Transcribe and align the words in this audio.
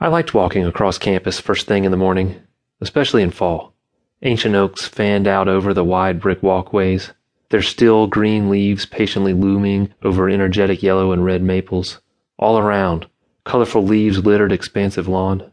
I 0.00 0.08
liked 0.08 0.34
walking 0.34 0.64
across 0.64 0.98
campus 0.98 1.38
first 1.38 1.66
thing 1.66 1.84
in 1.84 1.90
the 1.90 1.96
morning, 1.96 2.42
especially 2.80 3.22
in 3.22 3.30
fall. 3.30 3.72
Ancient 4.22 4.54
oaks 4.54 4.86
fanned 4.86 5.26
out 5.26 5.48
over 5.48 5.74
the 5.74 5.84
wide 5.84 6.20
brick 6.20 6.42
walkways, 6.42 7.12
their 7.50 7.62
still 7.62 8.06
green 8.06 8.48
leaves 8.48 8.86
patiently 8.86 9.32
looming 9.32 9.92
over 10.02 10.28
energetic 10.28 10.82
yellow 10.82 11.12
and 11.12 11.24
red 11.24 11.42
maples. 11.42 12.00
All 12.38 12.58
around, 12.58 13.06
colorful 13.44 13.82
leaves 13.82 14.24
littered 14.24 14.52
expansive 14.52 15.06
lawn. 15.06 15.52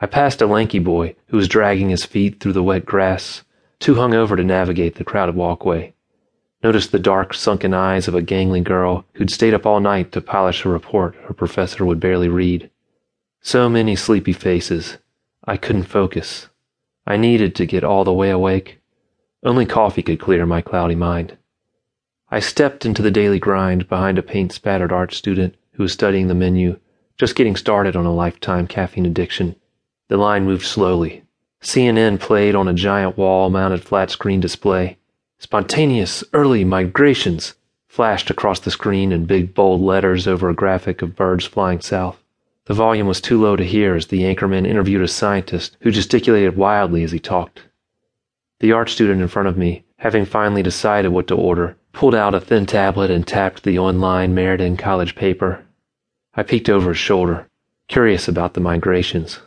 I 0.00 0.06
passed 0.06 0.40
a 0.40 0.46
lanky 0.46 0.78
boy 0.78 1.16
who 1.26 1.36
was 1.36 1.48
dragging 1.48 1.90
his 1.90 2.04
feet 2.04 2.40
through 2.40 2.54
the 2.54 2.62
wet 2.62 2.86
grass, 2.86 3.42
too 3.78 3.94
hungover 3.94 4.36
to 4.36 4.44
navigate 4.44 4.94
the 4.94 5.04
crowded 5.04 5.34
walkway. 5.34 5.92
Noticed 6.62 6.92
the 6.92 6.98
dark, 6.98 7.34
sunken 7.34 7.74
eyes 7.74 8.08
of 8.08 8.14
a 8.14 8.22
gangly 8.22 8.64
girl 8.64 9.04
who'd 9.14 9.30
stayed 9.30 9.54
up 9.54 9.66
all 9.66 9.80
night 9.80 10.12
to 10.12 10.20
polish 10.20 10.64
a 10.64 10.68
report 10.68 11.14
her 11.26 11.34
professor 11.34 11.84
would 11.84 12.00
barely 12.00 12.28
read. 12.28 12.70
So 13.40 13.68
many 13.68 13.96
sleepy 13.96 14.32
faces. 14.32 14.98
I 15.44 15.56
couldn't 15.56 15.84
focus. 15.84 16.48
I 17.06 17.16
needed 17.16 17.54
to 17.54 17.66
get 17.66 17.84
all 17.84 18.04
the 18.04 18.12
way 18.12 18.30
awake. 18.30 18.80
Only 19.42 19.64
coffee 19.64 20.02
could 20.02 20.20
clear 20.20 20.44
my 20.44 20.60
cloudy 20.60 20.96
mind. 20.96 21.38
I 22.30 22.40
stepped 22.40 22.84
into 22.84 23.00
the 23.00 23.10
daily 23.10 23.38
grind 23.38 23.88
behind 23.88 24.18
a 24.18 24.22
paint 24.22 24.52
spattered 24.52 24.92
art 24.92 25.14
student 25.14 25.54
who 25.72 25.84
was 25.84 25.92
studying 25.92 26.26
the 26.26 26.34
menu, 26.34 26.78
just 27.16 27.36
getting 27.36 27.56
started 27.56 27.96
on 27.96 28.04
a 28.04 28.12
lifetime 28.12 28.66
caffeine 28.66 29.06
addiction. 29.06 29.56
The 30.08 30.16
line 30.16 30.44
moved 30.44 30.66
slowly. 30.66 31.22
CNN 31.62 32.20
played 32.20 32.54
on 32.54 32.68
a 32.68 32.74
giant 32.74 33.16
wall 33.16 33.48
mounted 33.48 33.82
flat 33.82 34.10
screen 34.10 34.40
display. 34.40 34.98
Spontaneous 35.38 36.22
early 36.32 36.64
migrations 36.64 37.54
flashed 37.86 38.28
across 38.28 38.60
the 38.60 38.70
screen 38.70 39.12
in 39.12 39.24
big 39.24 39.54
bold 39.54 39.80
letters 39.80 40.26
over 40.26 40.50
a 40.50 40.54
graphic 40.54 41.00
of 41.00 41.16
birds 41.16 41.46
flying 41.46 41.80
south. 41.80 42.22
The 42.68 42.74
volume 42.74 43.06
was 43.06 43.22
too 43.22 43.40
low 43.40 43.56
to 43.56 43.64
hear 43.64 43.94
as 43.94 44.08
the 44.08 44.24
anchorman 44.24 44.66
interviewed 44.66 45.00
a 45.00 45.08
scientist 45.08 45.78
who 45.80 45.90
gesticulated 45.90 46.54
wildly 46.54 47.02
as 47.02 47.12
he 47.12 47.18
talked. 47.18 47.62
The 48.60 48.72
art 48.72 48.90
student 48.90 49.22
in 49.22 49.28
front 49.28 49.48
of 49.48 49.56
me, 49.56 49.84
having 49.96 50.26
finally 50.26 50.62
decided 50.62 51.08
what 51.08 51.26
to 51.28 51.34
order, 51.34 51.78
pulled 51.94 52.14
out 52.14 52.34
a 52.34 52.40
thin 52.40 52.66
tablet 52.66 53.10
and 53.10 53.26
tapped 53.26 53.62
the 53.62 53.78
online 53.78 54.34
Meriden 54.34 54.76
college 54.76 55.14
paper. 55.14 55.64
I 56.34 56.42
peeked 56.42 56.68
over 56.68 56.90
his 56.90 56.98
shoulder, 56.98 57.48
curious 57.88 58.28
about 58.28 58.52
the 58.52 58.60
migrations. 58.60 59.40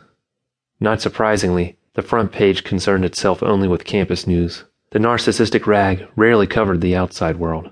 Not 0.80 1.00
surprisingly, 1.00 1.76
the 1.94 2.02
front 2.02 2.32
page 2.32 2.64
concerned 2.64 3.04
itself 3.04 3.40
only 3.40 3.68
with 3.68 3.84
campus 3.84 4.26
news. 4.26 4.64
The 4.90 4.98
narcissistic 4.98 5.68
rag 5.68 6.08
rarely 6.16 6.48
covered 6.48 6.80
the 6.80 6.96
outside 6.96 7.36
world. 7.36 7.70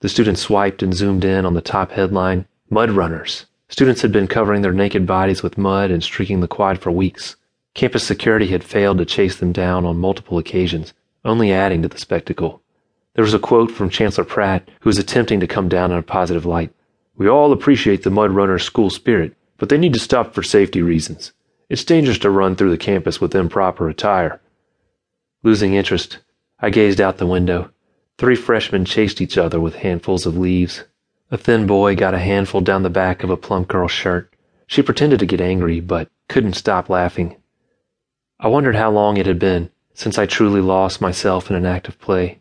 The 0.00 0.10
student 0.10 0.36
swiped 0.36 0.82
and 0.82 0.92
zoomed 0.92 1.24
in 1.24 1.46
on 1.46 1.54
the 1.54 1.62
top 1.62 1.92
headline 1.92 2.46
Mud 2.68 2.90
Runners 2.90 3.46
Students 3.70 4.02
had 4.02 4.10
been 4.10 4.26
covering 4.26 4.62
their 4.62 4.72
naked 4.72 5.06
bodies 5.06 5.44
with 5.44 5.56
mud 5.56 5.92
and 5.92 6.02
streaking 6.02 6.40
the 6.40 6.48
quad 6.48 6.78
for 6.80 6.90
weeks. 6.90 7.36
Campus 7.74 8.02
security 8.02 8.48
had 8.48 8.64
failed 8.64 8.98
to 8.98 9.04
chase 9.04 9.36
them 9.36 9.52
down 9.52 9.86
on 9.86 9.96
multiple 9.96 10.38
occasions, 10.38 10.92
only 11.24 11.52
adding 11.52 11.80
to 11.82 11.88
the 11.88 11.98
spectacle. 11.98 12.62
There 13.14 13.24
was 13.24 13.32
a 13.32 13.38
quote 13.38 13.70
from 13.70 13.88
Chancellor 13.88 14.24
Pratt, 14.24 14.68
who 14.80 14.88
was 14.88 14.98
attempting 14.98 15.38
to 15.38 15.46
come 15.46 15.68
down 15.68 15.92
in 15.92 15.98
a 15.98 16.02
positive 16.02 16.44
light. 16.44 16.72
We 17.16 17.28
all 17.28 17.52
appreciate 17.52 18.02
the 18.02 18.10
Mud 18.10 18.32
Runners' 18.32 18.64
school 18.64 18.90
spirit, 18.90 19.36
but 19.56 19.68
they 19.68 19.78
need 19.78 19.92
to 19.92 20.00
stop 20.00 20.34
for 20.34 20.42
safety 20.42 20.82
reasons. 20.82 21.32
It's 21.68 21.84
dangerous 21.84 22.18
to 22.18 22.30
run 22.30 22.56
through 22.56 22.70
the 22.70 22.76
campus 22.76 23.20
with 23.20 23.36
improper 23.36 23.88
attire. 23.88 24.40
Losing 25.44 25.74
interest, 25.74 26.18
I 26.58 26.70
gazed 26.70 27.00
out 27.00 27.18
the 27.18 27.26
window. 27.26 27.70
Three 28.18 28.34
freshmen 28.34 28.84
chased 28.84 29.20
each 29.20 29.38
other 29.38 29.60
with 29.60 29.76
handfuls 29.76 30.26
of 30.26 30.36
leaves. 30.36 30.84
A 31.32 31.38
thin 31.38 31.66
boy 31.66 31.94
got 31.94 32.14
a 32.14 32.18
handful 32.18 32.60
down 32.60 32.82
the 32.82 32.90
back 32.90 33.22
of 33.22 33.30
a 33.30 33.36
plump 33.36 33.68
girl's 33.68 33.92
shirt. 33.92 34.34
She 34.66 34.82
pretended 34.82 35.20
to 35.20 35.26
get 35.26 35.40
angry, 35.40 35.78
but 35.78 36.08
couldn't 36.28 36.54
stop 36.54 36.88
laughing. 36.88 37.36
I 38.40 38.48
wondered 38.48 38.74
how 38.74 38.90
long 38.90 39.16
it 39.16 39.26
had 39.26 39.38
been 39.38 39.70
since 39.94 40.18
I 40.18 40.26
truly 40.26 40.60
lost 40.60 41.00
myself 41.00 41.48
in 41.48 41.56
an 41.56 41.66
act 41.66 41.86
of 41.86 42.00
play. 42.00 42.40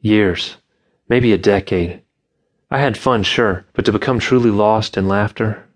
Years, 0.00 0.56
maybe 1.08 1.32
a 1.32 1.38
decade. 1.38 2.02
I 2.70 2.78
had 2.78 2.98
fun, 2.98 3.22
sure, 3.22 3.64
but 3.72 3.84
to 3.86 3.92
become 3.92 4.18
truly 4.18 4.50
lost 4.50 4.96
in 4.96 5.08
laughter? 5.08 5.66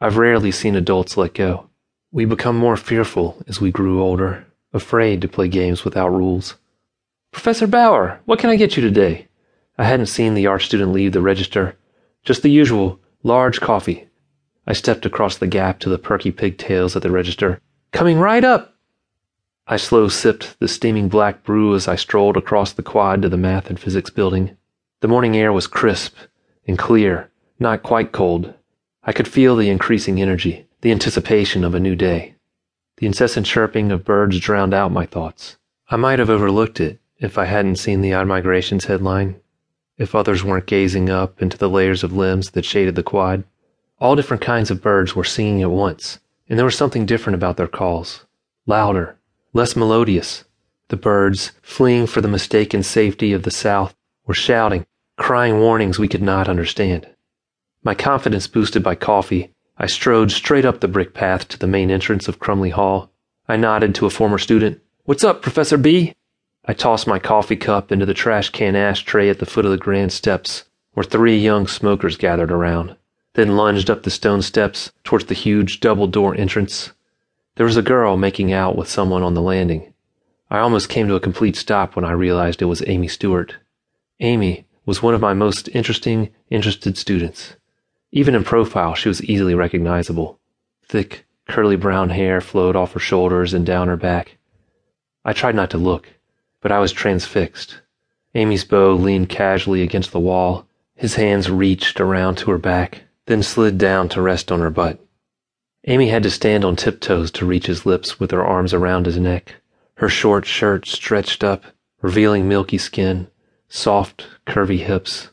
I've 0.00 0.16
rarely 0.16 0.52
seen 0.52 0.76
adults 0.76 1.16
let 1.16 1.34
go. 1.34 1.68
We 2.10 2.24
become 2.24 2.56
more 2.56 2.76
fearful 2.76 3.42
as 3.48 3.60
we 3.60 3.70
grew 3.70 4.02
older, 4.02 4.46
afraid 4.72 5.20
to 5.22 5.28
play 5.28 5.48
games 5.48 5.84
without 5.84 6.08
rules. 6.08 6.56
Professor 7.32 7.66
Bauer, 7.66 8.20
what 8.24 8.38
can 8.38 8.48
I 8.48 8.56
get 8.56 8.76
you 8.76 8.82
today? 8.82 9.28
I 9.78 9.84
hadn't 9.84 10.06
seen 10.06 10.32
the 10.32 10.46
art 10.46 10.62
student 10.62 10.92
leave 10.92 11.12
the 11.12 11.20
register. 11.20 11.76
Just 12.22 12.42
the 12.42 12.50
usual, 12.50 12.98
large 13.22 13.60
coffee. 13.60 14.08
I 14.66 14.72
stepped 14.72 15.04
across 15.04 15.36
the 15.36 15.46
gap 15.46 15.80
to 15.80 15.90
the 15.90 15.98
perky 15.98 16.32
pigtails 16.32 16.96
at 16.96 17.02
the 17.02 17.10
register. 17.10 17.60
Coming 17.92 18.18
right 18.18 18.42
up! 18.42 18.74
I 19.66 19.76
slow 19.76 20.08
sipped 20.08 20.58
the 20.60 20.68
steaming 20.68 21.08
black 21.08 21.42
brew 21.42 21.74
as 21.74 21.88
I 21.88 21.96
strolled 21.96 22.38
across 22.38 22.72
the 22.72 22.82
quad 22.82 23.20
to 23.22 23.28
the 23.28 23.36
math 23.36 23.68
and 23.68 23.78
physics 23.78 24.08
building. 24.08 24.56
The 25.00 25.08
morning 25.08 25.36
air 25.36 25.52
was 25.52 25.66
crisp 25.66 26.16
and 26.66 26.78
clear, 26.78 27.30
not 27.58 27.82
quite 27.82 28.12
cold. 28.12 28.54
I 29.04 29.12
could 29.12 29.28
feel 29.28 29.56
the 29.56 29.68
increasing 29.68 30.22
energy, 30.22 30.66
the 30.80 30.90
anticipation 30.90 31.64
of 31.64 31.74
a 31.74 31.80
new 31.80 31.94
day. 31.94 32.34
The 32.96 33.06
incessant 33.06 33.46
chirping 33.46 33.92
of 33.92 34.06
birds 34.06 34.40
drowned 34.40 34.72
out 34.72 34.90
my 34.90 35.04
thoughts. 35.04 35.58
I 35.90 35.96
might 35.96 36.18
have 36.18 36.30
overlooked 36.30 36.80
it 36.80 36.98
if 37.18 37.36
I 37.36 37.44
hadn't 37.44 37.76
seen 37.76 38.00
the 38.00 38.14
odd 38.14 38.26
migrations 38.26 38.86
headline 38.86 39.36
if 39.98 40.14
others 40.14 40.44
weren't 40.44 40.66
gazing 40.66 41.10
up 41.10 41.40
into 41.40 41.56
the 41.56 41.70
layers 41.70 42.04
of 42.04 42.12
limbs 42.12 42.50
that 42.50 42.64
shaded 42.64 42.94
the 42.94 43.02
quad. 43.02 43.44
All 43.98 44.16
different 44.16 44.42
kinds 44.42 44.70
of 44.70 44.82
birds 44.82 45.16
were 45.16 45.24
singing 45.24 45.62
at 45.62 45.70
once, 45.70 46.20
and 46.48 46.58
there 46.58 46.66
was 46.66 46.76
something 46.76 47.06
different 47.06 47.34
about 47.34 47.56
their 47.56 47.66
calls. 47.66 48.26
Louder, 48.66 49.16
less 49.52 49.76
melodious. 49.76 50.44
The 50.88 50.96
birds, 50.96 51.52
fleeing 51.62 52.06
for 52.06 52.20
the 52.20 52.28
mistaken 52.28 52.82
safety 52.82 53.32
of 53.32 53.42
the 53.42 53.50
South, 53.50 53.94
were 54.26 54.34
shouting, 54.34 54.86
crying 55.16 55.60
warnings 55.60 55.98
we 55.98 56.08
could 56.08 56.22
not 56.22 56.48
understand. 56.48 57.08
My 57.82 57.94
confidence 57.94 58.46
boosted 58.48 58.82
by 58.82 58.96
coffee, 58.96 59.54
I 59.78 59.86
strode 59.86 60.32
straight 60.32 60.64
up 60.64 60.80
the 60.80 60.88
brick 60.88 61.14
path 61.14 61.46
to 61.48 61.58
the 61.58 61.66
main 61.66 61.90
entrance 61.90 62.28
of 62.28 62.38
Crumley 62.38 62.70
Hall. 62.70 63.12
I 63.48 63.56
nodded 63.56 63.94
to 63.94 64.06
a 64.06 64.10
former 64.10 64.38
student. 64.38 64.80
What's 65.04 65.22
up, 65.22 65.42
Professor 65.42 65.78
B? 65.78 66.15
I 66.68 66.72
tossed 66.72 67.06
my 67.06 67.20
coffee 67.20 67.54
cup 67.54 67.92
into 67.92 68.06
the 68.06 68.12
trash 68.12 68.50
can 68.50 68.74
ashtray 68.74 69.30
at 69.30 69.38
the 69.38 69.46
foot 69.46 69.64
of 69.64 69.70
the 69.70 69.76
grand 69.76 70.12
steps, 70.12 70.64
where 70.94 71.04
three 71.04 71.38
young 71.38 71.68
smokers 71.68 72.16
gathered 72.16 72.50
around, 72.50 72.96
then 73.34 73.56
lunged 73.56 73.88
up 73.88 74.02
the 74.02 74.10
stone 74.10 74.42
steps 74.42 74.90
towards 75.04 75.26
the 75.26 75.34
huge 75.34 75.78
double 75.78 76.08
door 76.08 76.34
entrance. 76.34 76.92
There 77.54 77.66
was 77.66 77.76
a 77.76 77.82
girl 77.82 78.16
making 78.16 78.52
out 78.52 78.74
with 78.74 78.88
someone 78.88 79.22
on 79.22 79.34
the 79.34 79.42
landing. 79.42 79.94
I 80.50 80.58
almost 80.58 80.88
came 80.88 81.06
to 81.06 81.14
a 81.14 81.20
complete 81.20 81.54
stop 81.54 81.94
when 81.94 82.04
I 82.04 82.10
realized 82.10 82.60
it 82.60 82.64
was 82.66 82.82
Amy 82.88 83.06
Stewart. 83.06 83.54
Amy 84.18 84.66
was 84.84 85.00
one 85.00 85.14
of 85.14 85.20
my 85.20 85.34
most 85.34 85.68
interesting, 85.68 86.30
interested 86.50 86.98
students. 86.98 87.54
Even 88.10 88.34
in 88.34 88.42
profile, 88.42 88.96
she 88.96 89.08
was 89.08 89.22
easily 89.22 89.54
recognizable. 89.54 90.40
Thick, 90.84 91.26
curly 91.46 91.76
brown 91.76 92.10
hair 92.10 92.40
flowed 92.40 92.74
off 92.74 92.92
her 92.94 93.00
shoulders 93.00 93.54
and 93.54 93.64
down 93.64 93.86
her 93.86 93.96
back. 93.96 94.38
I 95.24 95.32
tried 95.32 95.54
not 95.54 95.70
to 95.70 95.78
look 95.78 96.08
but 96.66 96.72
I 96.72 96.80
was 96.80 96.90
transfixed. 96.90 97.80
Amy's 98.34 98.64
beau 98.64 98.96
leaned 98.96 99.28
casually 99.28 99.82
against 99.82 100.10
the 100.10 100.18
wall. 100.18 100.66
His 100.96 101.14
hands 101.14 101.48
reached 101.48 102.00
around 102.00 102.38
to 102.38 102.50
her 102.50 102.58
back, 102.58 103.02
then 103.26 103.44
slid 103.44 103.78
down 103.78 104.08
to 104.08 104.20
rest 104.20 104.50
on 104.50 104.58
her 104.58 104.70
butt. 104.70 104.98
Amy 105.84 106.08
had 106.08 106.24
to 106.24 106.30
stand 106.32 106.64
on 106.64 106.74
tiptoes 106.74 107.30
to 107.30 107.46
reach 107.46 107.66
his 107.66 107.86
lips 107.86 108.18
with 108.18 108.32
her 108.32 108.44
arms 108.44 108.74
around 108.74 109.06
his 109.06 109.16
neck. 109.16 109.54
Her 109.98 110.08
short 110.08 110.44
shirt 110.44 110.88
stretched 110.88 111.44
up, 111.44 111.62
revealing 112.02 112.48
milky 112.48 112.78
skin, 112.78 113.28
soft, 113.68 114.26
curvy 114.44 114.78
hips. 114.78 115.30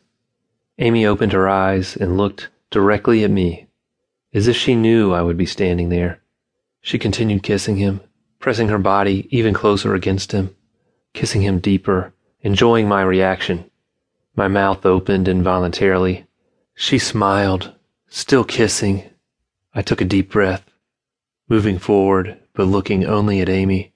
Amy 0.78 1.04
opened 1.04 1.34
her 1.34 1.50
eyes 1.50 1.96
and 1.96 2.16
looked 2.16 2.50
directly 2.70 3.24
at 3.24 3.32
me, 3.32 3.66
as 4.36 4.48
if 4.48 4.56
she 4.56 4.76
knew 4.76 5.14
I 5.14 5.24
would 5.24 5.38
be 5.38 5.48
standing 5.48 5.90
there. 5.90 6.22
She 6.82 7.00
continued 7.00 7.42
kissing 7.42 7.78
him, 7.78 8.02
pressing 8.38 8.68
her 8.68 8.78
body 8.78 9.28
even 9.36 9.56
closer 9.56 9.96
against 9.96 10.32
him 10.32 10.56
kissing 11.14 11.44
him 11.44 11.60
deeper, 11.60 12.14
enjoying 12.42 12.88
my 12.88 13.02
reaction. 13.02 13.70
My 14.36 14.48
mouth 14.48 14.86
opened 14.86 15.28
involuntarily. 15.28 16.26
She 16.76 16.98
smiled, 16.98 17.74
still 18.08 18.44
kissing. 18.44 19.10
I 19.74 19.82
took 19.82 20.02
a 20.02 20.06
deep 20.06 20.32
breath, 20.32 20.70
moving 21.48 21.78
forward, 21.78 22.40
but 22.54 22.66
looking 22.66 23.06
only 23.06 23.42
at 23.42 23.50
Amy. 23.50 23.93